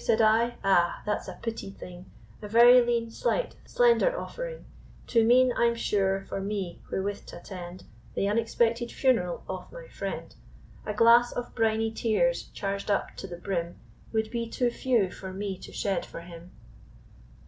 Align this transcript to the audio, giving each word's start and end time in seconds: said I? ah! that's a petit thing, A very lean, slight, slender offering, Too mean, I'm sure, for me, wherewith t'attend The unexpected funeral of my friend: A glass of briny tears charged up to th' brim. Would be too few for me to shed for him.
said 0.00 0.20
I? 0.22 0.54
ah! 0.62 1.02
that's 1.04 1.26
a 1.26 1.40
petit 1.42 1.72
thing, 1.72 2.08
A 2.40 2.46
very 2.46 2.80
lean, 2.86 3.10
slight, 3.10 3.56
slender 3.66 4.16
offering, 4.16 4.64
Too 5.08 5.24
mean, 5.24 5.52
I'm 5.56 5.74
sure, 5.74 6.22
for 6.28 6.40
me, 6.40 6.80
wherewith 6.88 7.26
t'attend 7.26 7.82
The 8.14 8.28
unexpected 8.28 8.92
funeral 8.92 9.42
of 9.48 9.72
my 9.72 9.88
friend: 9.88 10.32
A 10.86 10.94
glass 10.94 11.32
of 11.32 11.52
briny 11.52 11.90
tears 11.90 12.44
charged 12.54 12.92
up 12.92 13.16
to 13.16 13.26
th' 13.26 13.42
brim. 13.42 13.80
Would 14.12 14.30
be 14.30 14.48
too 14.48 14.70
few 14.70 15.10
for 15.10 15.32
me 15.32 15.58
to 15.58 15.72
shed 15.72 16.06
for 16.06 16.20
him. 16.20 16.52